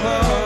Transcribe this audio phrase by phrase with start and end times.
[0.00, 0.41] club.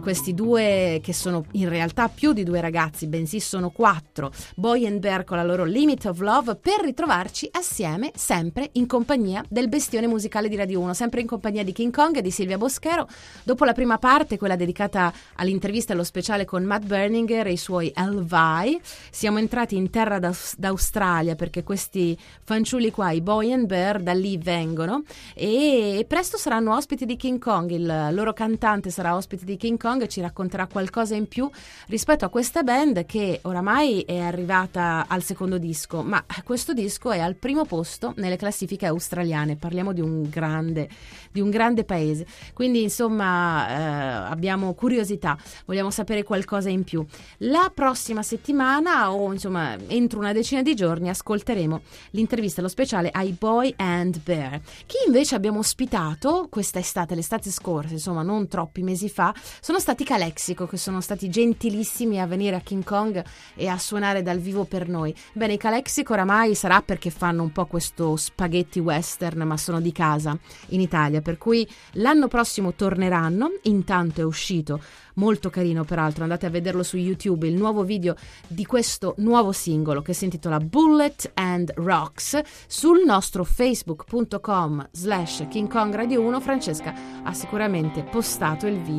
[0.00, 5.00] Questi due che sono in realtà più di due ragazzi, bensì sono quattro, Boy and
[5.00, 10.06] Bear con la loro Limit of Love, per ritrovarci assieme sempre in compagnia del bestione
[10.06, 13.08] musicale di Radio 1, sempre in compagnia di King Kong e di Silvia Boschero.
[13.42, 17.56] Dopo la prima parte, quella dedicata all'intervista e allo speciale con Matt Berninger e i
[17.56, 18.80] suoi Elvi,
[19.10, 20.20] siamo entrati in terra
[20.56, 25.02] d'Australia perché questi fanciulli qua, i Boy and Bear, da lì vengono
[25.34, 30.06] e presto saranno ospiti di King Kong, il loro cantante sarà ospite di King Kong
[30.06, 31.48] ci racconterà qualcosa in più
[31.88, 37.18] rispetto a questa band che oramai è arrivata al secondo disco, ma questo disco è
[37.18, 39.56] al primo posto nelle classifiche australiane.
[39.56, 40.88] Parliamo di un grande,
[41.30, 42.26] di un grande paese.
[42.52, 47.04] Quindi, insomma, eh, abbiamo curiosità, vogliamo sapere qualcosa in più.
[47.38, 51.80] La prossima settimana, o insomma, entro una decina di giorni, ascolteremo
[52.10, 54.60] l'intervista, lo speciale ai Boy and Bear.
[54.86, 60.04] Chi invece abbiamo ospitato questa estate, l'estate scorsa, insomma, non troppi mesi fa, sono stati
[60.04, 63.24] Calexico che sono stati gentilissimi a venire a King Kong
[63.54, 65.14] e a suonare dal vivo per noi.
[65.32, 69.92] Bene, i Calexico oramai sarà perché fanno un po' questo spaghetti western, ma sono di
[69.92, 70.36] casa
[70.68, 73.52] in Italia, per cui l'anno prossimo torneranno.
[73.62, 74.80] Intanto è uscito
[75.14, 80.02] molto carino peraltro, andate a vederlo su YouTube, il nuovo video di questo nuovo singolo
[80.02, 86.94] che si intitola Bullet and Rocks sul nostro facebook.com slash King Kong Radio 1 Francesca
[87.22, 88.93] ha sicuramente postato il video,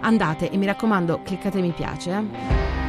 [0.00, 2.87] andate e mi raccomando cliccate mi piace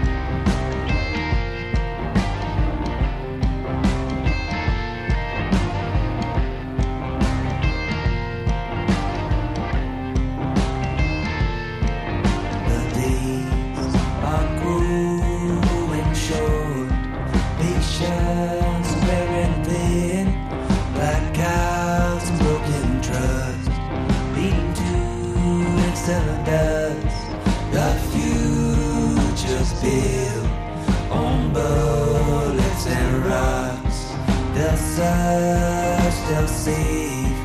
[36.27, 37.37] they'll save.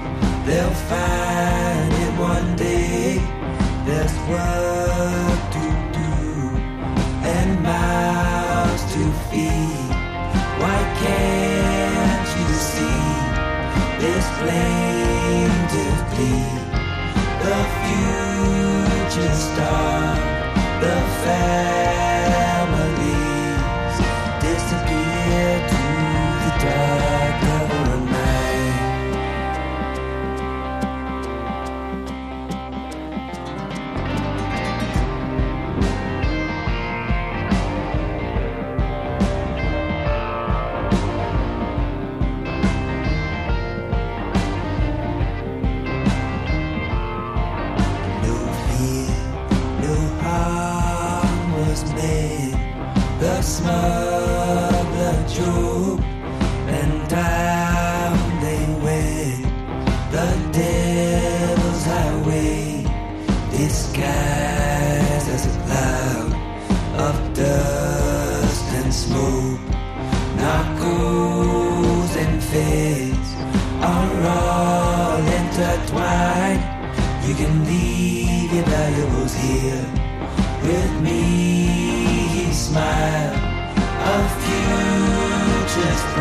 [0.46, 3.20] They'll find it one day.
[3.84, 4.63] This world.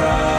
[0.03, 0.32] rise.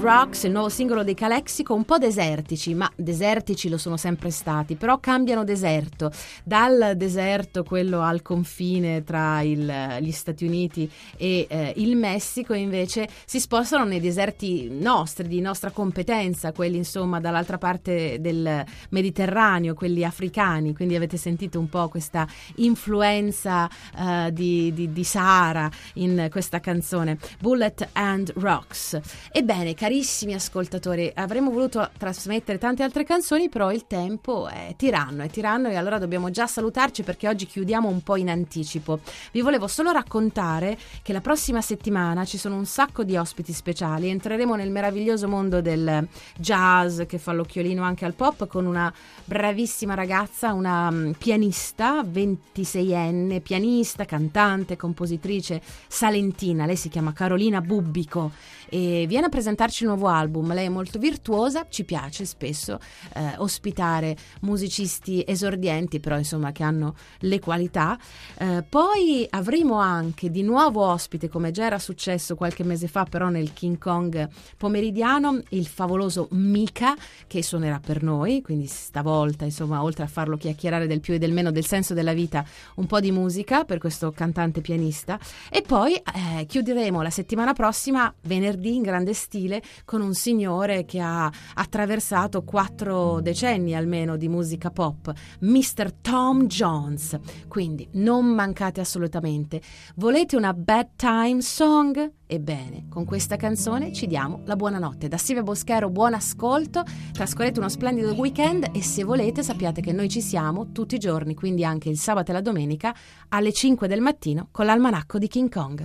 [0.00, 4.74] Rocks, il nuovo singolo dei Calexico, un po' desertici, ma desertici lo sono sempre stati,
[4.74, 6.10] però cambiano deserto,
[6.42, 13.08] dal deserto quello al confine tra il, gli Stati Uniti e eh, il Messico invece
[13.26, 20.02] si spostano nei deserti nostri, di nostra competenza, quelli insomma dall'altra parte del Mediterraneo, quelli
[20.02, 22.26] africani, quindi avete sentito un po' questa
[22.56, 28.98] influenza eh, di, di, di Sahara in questa canzone, Bullet and Rocks.
[29.30, 35.24] Ebbene, carissimi carissimi ascoltatori, avremmo voluto trasmettere tante altre canzoni, però il tempo è tiranno,
[35.24, 39.00] è tiranno e allora dobbiamo già salutarci perché oggi chiudiamo un po' in anticipo.
[39.32, 44.10] Vi volevo solo raccontare che la prossima settimana ci sono un sacco di ospiti speciali,
[44.10, 46.06] entreremo nel meraviglioso mondo del
[46.36, 48.94] jazz che fa l'occhiolino anche al pop con una
[49.24, 58.30] bravissima ragazza, una mm, pianista, 26enne, pianista, cantante, compositrice salentina, lei si chiama Carolina Bubbico
[58.72, 60.52] e viene a presentarci il nuovo album.
[60.52, 62.78] Lei è molto virtuosa, ci piace spesso
[63.14, 67.98] eh, ospitare musicisti esordienti, però insomma che hanno le qualità.
[68.38, 73.28] Eh, poi avremo anche di nuovo ospite, come già era successo qualche mese fa, però
[73.28, 76.94] nel King Kong pomeridiano, il favoloso Mika
[77.26, 81.32] che suonerà per noi, quindi stavolta insomma oltre a farlo chiacchierare del più e del
[81.32, 82.44] meno del senso della vita,
[82.76, 85.18] un po' di musica per questo cantante pianista
[85.50, 91.00] e poi eh, chiuderemo la settimana prossima venerdì in grande stile con un signore che
[91.00, 95.92] ha attraversato quattro decenni almeno di musica pop, Mr.
[96.00, 97.18] Tom Jones.
[97.48, 99.60] Quindi non mancate assolutamente.
[99.96, 102.18] Volete una bad time song?
[102.26, 105.08] Ebbene, con questa canzone ci diamo la buonanotte.
[105.08, 110.08] Da Silvia Boschero, buon ascolto, trascorrete uno splendido weekend e se volete sappiate che noi
[110.08, 112.94] ci siamo tutti i giorni, quindi anche il sabato e la domenica
[113.30, 115.84] alle 5 del mattino con l'almanacco di King Kong.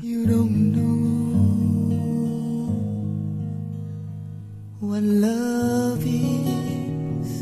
[4.87, 7.41] What love is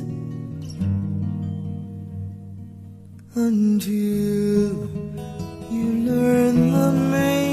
[3.36, 3.90] until
[5.70, 7.53] you learn the meaning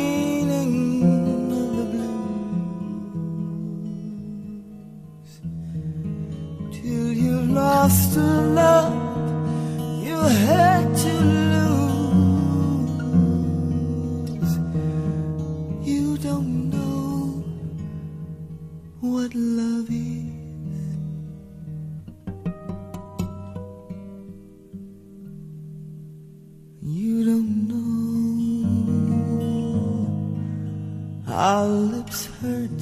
[31.30, 32.80] our lips hurt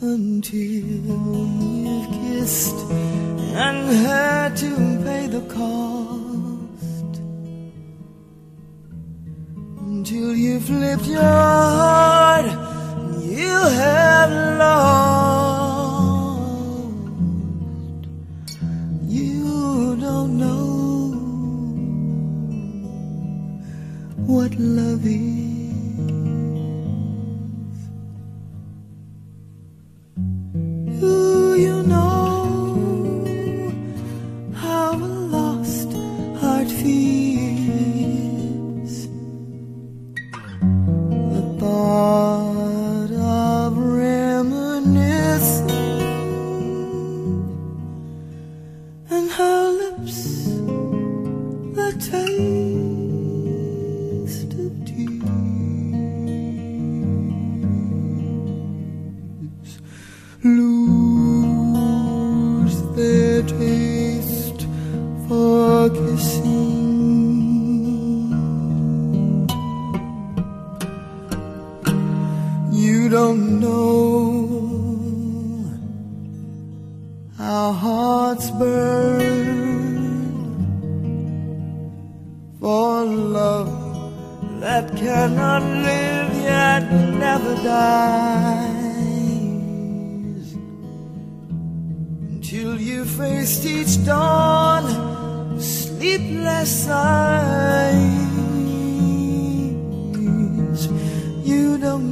[0.00, 4.70] until you've kissed and had to
[5.04, 7.20] pay the cost.
[9.78, 12.46] Until you've flipped your heart
[13.30, 14.09] you have
[24.30, 25.10] what love is
[31.00, 33.72] Do you know
[34.54, 35.92] how a lost
[36.40, 37.88] heart feels?
[41.34, 45.66] The thought of reminiscing
[49.10, 50.18] and her lips,
[51.74, 52.59] the taste
[83.04, 83.68] love
[84.60, 88.80] that cannot live yet never dies.
[92.30, 94.84] Until you faced each dawn
[95.60, 98.30] sleepless eyes
[101.44, 102.09] you don't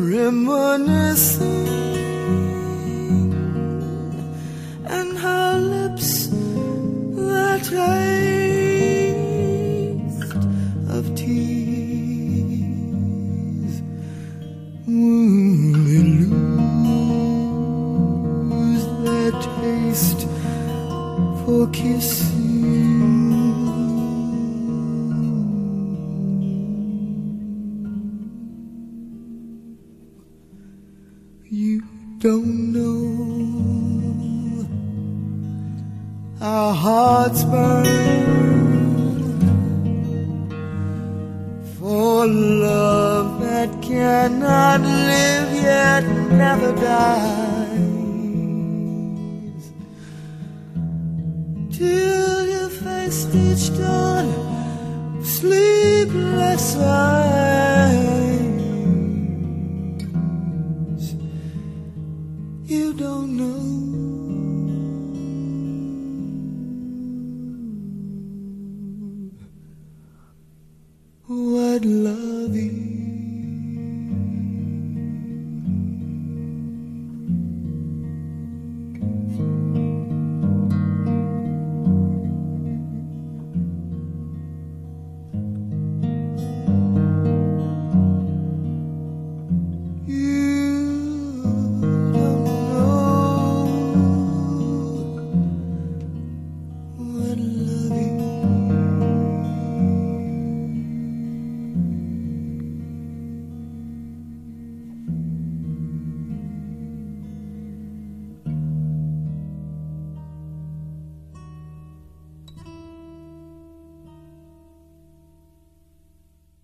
[0.00, 1.68] reminiscing
[4.86, 8.04] and her lips the taste
[10.88, 11.82] of tears.
[14.86, 16.02] They
[18.48, 20.22] lose their taste
[21.44, 22.29] for.
[31.52, 31.82] You
[32.18, 33.08] don't know.
[36.40, 37.90] Our hearts burn
[41.76, 47.20] for love that cannot live yet never dies.
[51.76, 58.29] Till your face each dawn sleepless eyes